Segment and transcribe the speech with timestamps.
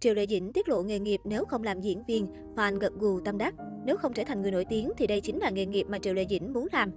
[0.00, 3.20] Triệu Lệ Dĩnh tiết lộ nghề nghiệp nếu không làm diễn viên, fan gật gù
[3.20, 3.54] tâm đắc.
[3.84, 6.14] Nếu không trở thành người nổi tiếng thì đây chính là nghề nghiệp mà Triệu
[6.14, 6.90] Lệ Dĩnh muốn làm.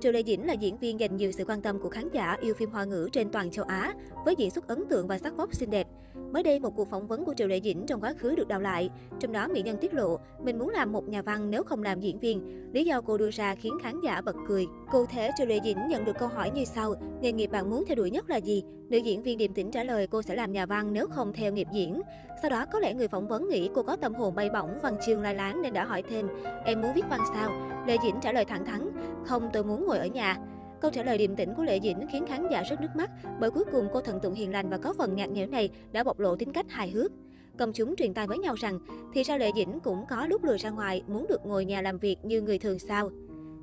[0.00, 2.54] Triệu Lệ Dĩnh là diễn viên dành nhiều sự quan tâm của khán giả yêu
[2.54, 3.94] phim hoa ngữ trên toàn châu Á,
[4.24, 5.86] với diễn xuất ấn tượng và sắc vóc xinh đẹp.
[6.32, 8.60] Mới đây, một cuộc phỏng vấn của Triệu Lệ Dĩnh trong quá khứ được đào
[8.60, 8.90] lại.
[9.20, 12.00] Trong đó, mỹ nhân tiết lộ mình muốn làm một nhà văn nếu không làm
[12.00, 12.70] diễn viên.
[12.72, 14.66] Lý do cô đưa ra khiến khán giả bật cười.
[14.92, 17.84] Cụ thể, Triệu Lệ Dĩnh nhận được câu hỏi như sau: nghề nghiệp bạn muốn
[17.86, 18.62] theo đuổi nhất là gì?
[18.88, 21.52] Nữ diễn viên điềm tĩnh trả lời cô sẽ làm nhà văn nếu không theo
[21.52, 22.00] nghiệp diễn.
[22.44, 24.96] Sau đó, có lẽ người phỏng vấn nghĩ cô có tâm hồn bay bổng, văn
[25.06, 26.28] chương lai láng nên đã hỏi thêm:
[26.64, 27.50] em muốn viết văn sao?
[27.86, 28.90] Lệ Dĩnh trả lời thẳng thắn:
[29.24, 30.38] không, tôi muốn ngồi ở nhà.
[30.80, 33.50] Câu trả lời điềm tĩnh của Lệ Dĩnh khiến khán giả rất nước mắt, bởi
[33.50, 36.18] cuối cùng cô thần tượng hiền lành và có phần ngạc nghẽo này đã bộc
[36.18, 37.12] lộ tính cách hài hước.
[37.58, 38.78] Công chúng truyền tai với nhau rằng,
[39.14, 41.98] thì ra Lệ Dĩnh cũng có lúc lừa ra ngoài, muốn được ngồi nhà làm
[41.98, 43.10] việc như người thường sao.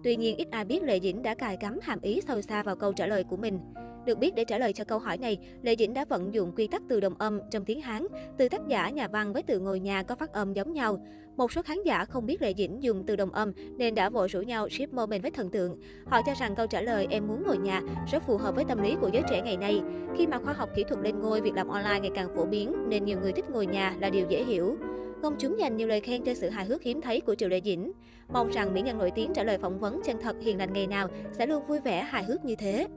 [0.03, 2.75] Tuy nhiên, ít ai biết Lệ Dĩnh đã cài cắm hàm ý sâu xa vào
[2.75, 3.59] câu trả lời của mình.
[4.05, 6.67] Được biết để trả lời cho câu hỏi này, Lệ Dĩnh đã vận dụng quy
[6.67, 9.79] tắc từ đồng âm trong tiếng Hán, từ tác giả nhà văn với từ ngồi
[9.79, 10.97] nhà có phát âm giống nhau.
[11.37, 14.27] Một số khán giả không biết Lệ Dĩnh dùng từ đồng âm nên đã vội
[14.27, 15.75] rủ nhau ship moment với thần tượng.
[16.05, 17.81] Họ cho rằng câu trả lời em muốn ngồi nhà
[18.11, 19.81] rất phù hợp với tâm lý của giới trẻ ngày nay.
[20.17, 22.89] Khi mà khoa học kỹ thuật lên ngôi, việc làm online ngày càng phổ biến
[22.89, 24.77] nên nhiều người thích ngồi nhà là điều dễ hiểu.
[25.23, 27.61] Công chúng dành nhiều lời khen cho sự hài hước hiếm thấy của Triệu Lệ
[27.65, 27.91] Dĩnh.
[28.33, 30.87] Mong rằng mỹ nhân nổi tiếng trả lời phỏng vấn chân thật hiền lành ngày
[30.87, 32.87] nào sẽ luôn vui vẻ hài hước như thế.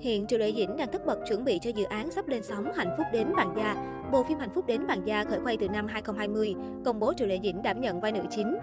[0.00, 2.72] Hiện Triệu Lệ Dĩnh đang tất bật chuẩn bị cho dự án sắp lên sóng
[2.76, 3.76] Hạnh phúc đến bàn gia.
[4.12, 7.28] Bộ phim Hạnh phúc đến bàn gia khởi quay từ năm 2020, công bố Triệu
[7.28, 8.56] Lệ Dĩnh đảm nhận vai nữ chính.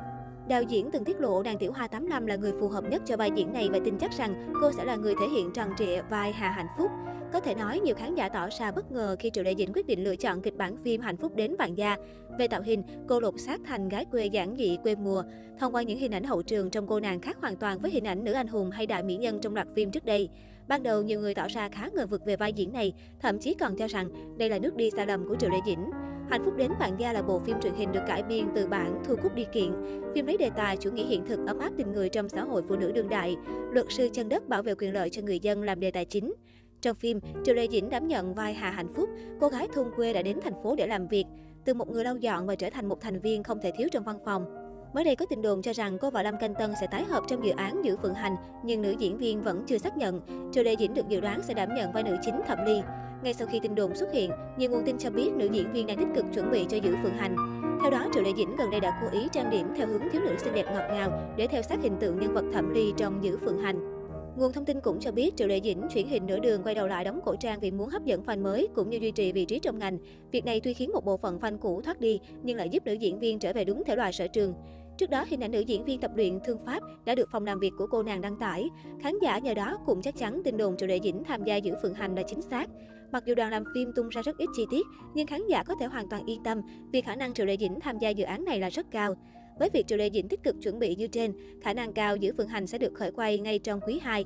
[0.51, 3.17] Đạo diễn từng tiết lộ nàng tiểu hoa 85 là người phù hợp nhất cho
[3.17, 6.01] vai diễn này và tin chắc rằng cô sẽ là người thể hiện tròn trịa
[6.09, 6.91] vai Hà Hạnh Phúc.
[7.33, 9.87] Có thể nói, nhiều khán giả tỏ ra bất ngờ khi Triệu Đại Dĩnh quyết
[9.87, 11.95] định lựa chọn kịch bản phim Hạnh phúc đến vạn gia.
[12.39, 15.23] Về tạo hình, cô lột xác thành gái quê giản dị quê mùa.
[15.59, 18.07] Thông qua những hình ảnh hậu trường trong cô nàng khác hoàn toàn với hình
[18.07, 20.29] ảnh nữ anh hùng hay đại mỹ nhân trong loạt phim trước đây.
[20.67, 23.53] Ban đầu, nhiều người tỏ ra khá ngờ vực về vai diễn này, thậm chí
[23.53, 25.91] còn cho rằng đây là nước đi xa lầm của Triệu Đại Dĩnh.
[26.31, 29.01] Hạnh phúc đến bạn gia là bộ phim truyền hình được cải biên từ bản
[29.05, 29.73] Thu Cúc đi kiện.
[30.15, 32.63] Phim lấy đề tài chủ nghĩa hiện thực ấm áp tình người trong xã hội
[32.67, 33.35] phụ nữ đương đại.
[33.71, 36.33] Luật sư chân đất bảo vệ quyền lợi cho người dân làm đề tài chính.
[36.81, 39.09] Trong phim, Triệu Lê Dĩnh đảm nhận vai Hà Hạnh Phúc,
[39.39, 41.25] cô gái thôn quê đã đến thành phố để làm việc.
[41.65, 44.03] Từ một người lau dọn và trở thành một thành viên không thể thiếu trong
[44.03, 44.45] văn phòng.
[44.93, 47.23] Mới đây có tin đồn cho rằng cô và Lâm Canh Tân sẽ tái hợp
[47.27, 50.21] trong dự án Giữ Phượng Hành, nhưng nữ diễn viên vẫn chưa xác nhận.
[50.51, 52.81] Triệu Lê Dĩnh được dự đoán sẽ đảm nhận vai nữ chính Thẩm Ly.
[53.23, 55.87] Ngay sau khi tin đồn xuất hiện, nhiều nguồn tin cho biết nữ diễn viên
[55.87, 57.35] đang tích cực chuẩn bị cho Giữ Phượng Hành.
[57.81, 60.21] Theo đó, Triệu Lệ Dĩnh gần đây đã cố ý trang điểm theo hướng thiếu
[60.21, 63.23] nữ xinh đẹp ngọt ngào để theo sát hình tượng nhân vật Thẩm Ly trong
[63.23, 63.91] Giữ Phượng Hành.
[64.37, 66.87] Nguồn thông tin cũng cho biết Triệu Lệ Dĩnh chuyển hình nửa đường quay đầu
[66.87, 69.45] lại đóng cổ trang vì muốn hấp dẫn fan mới cũng như duy trì vị
[69.45, 69.97] trí trong ngành.
[70.31, 72.93] Việc này tuy khiến một bộ phận fan cũ thoát đi nhưng lại giúp nữ
[72.93, 74.53] diễn viên trở về đúng thể loại sở trường.
[74.97, 77.59] Trước đó, hình ảnh nữ diễn viên tập luyện thương pháp đã được phòng làm
[77.59, 78.69] việc của cô nàng đăng tải.
[79.01, 81.73] Khán giả nhờ đó cũng chắc chắn tin đồn Triệu Lệ Dĩnh tham gia giữ
[81.81, 82.69] phượng hành là chính xác.
[83.11, 85.75] Mặc dù đoàn làm phim tung ra rất ít chi tiết, nhưng khán giả có
[85.79, 86.61] thể hoàn toàn yên tâm
[86.91, 89.15] vì khả năng Triệu Lệ Dĩnh tham gia dự án này là rất cao.
[89.59, 92.33] Với việc Triệu Lệ Dĩnh tích cực chuẩn bị như trên, khả năng cao giữ
[92.37, 94.25] phượng hành sẽ được khởi quay ngay trong quý 2.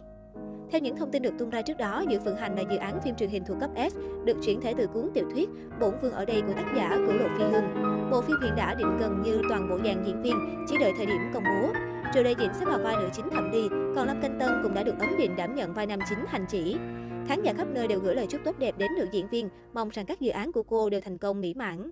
[0.71, 3.01] Theo những thông tin được tung ra trước đó, giữa Phượng Hành là dự án
[3.01, 3.95] phim truyền hình thuộc cấp S,
[4.25, 7.13] được chuyển thể từ cuốn tiểu thuyết Bổn Vương ở đây của tác giả Cửu
[7.13, 7.63] Lộ Phi Hương.
[8.11, 10.35] Bộ phim hiện đã định gần như toàn bộ dàn diễn viên,
[10.67, 11.73] chỉ đợi thời điểm công bố.
[12.13, 14.73] Triệu Lê Dĩnh sẽ vào vai nữ chính Thẩm Ly, còn Lâm Canh Tân cũng
[14.73, 16.75] đã được ấn định đảm nhận vai nam chính Hành Chỉ.
[17.27, 19.89] Khán giả khắp nơi đều gửi lời chúc tốt đẹp đến nữ diễn viên, mong
[19.89, 21.89] rằng các dự án của cô đều thành công mỹ mãn.